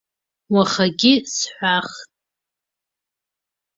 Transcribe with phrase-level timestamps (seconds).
[0.53, 2.09] Уахагьы сҳәахт.